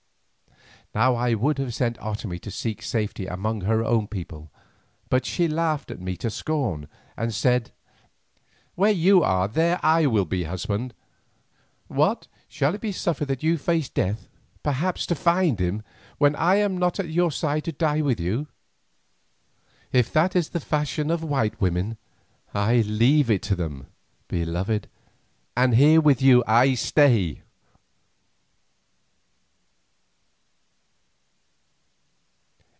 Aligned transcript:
Now 0.93 1.15
I 1.15 1.35
would 1.35 1.57
have 1.57 1.73
sent 1.73 1.97
Otomie 2.01 2.41
to 2.41 2.51
seek 2.51 2.81
safety 2.81 3.25
among 3.25 3.61
her 3.61 3.81
own 3.81 4.09
people, 4.09 4.51
but 5.09 5.25
she 5.25 5.47
laughed 5.47 5.89
me 5.89 6.17
to 6.17 6.29
scorn, 6.29 6.89
and 7.15 7.33
said: 7.33 7.71
"Where 8.75 8.91
you 8.91 9.23
are, 9.23 9.47
there 9.47 9.79
I 9.83 10.05
will 10.07 10.25
be, 10.25 10.43
husband. 10.43 10.93
What, 11.87 12.27
shall 12.49 12.75
it 12.75 12.81
be 12.81 12.91
suffered 12.91 13.29
that 13.29 13.41
you 13.41 13.57
face 13.57 13.87
death, 13.87 14.27
perhaps 14.63 15.05
to 15.05 15.15
find 15.15 15.61
him, 15.61 15.81
when 16.17 16.35
I 16.35 16.55
am 16.55 16.77
not 16.77 16.99
at 16.99 17.07
your 17.07 17.31
side 17.31 17.63
to 17.63 17.71
die 17.71 18.01
with 18.01 18.19
you? 18.19 18.49
If 19.93 20.11
that 20.11 20.35
is 20.35 20.49
the 20.49 20.59
fashion 20.59 21.09
of 21.09 21.23
white 21.23 21.61
women, 21.61 21.95
I 22.53 22.81
leave 22.81 23.31
it 23.31 23.43
to 23.43 23.55
them, 23.55 23.87
beloved, 24.27 24.89
and 25.55 25.73
here 25.75 26.01
with 26.01 26.21
you 26.21 26.43
I 26.45 26.73
stay." 26.73 27.43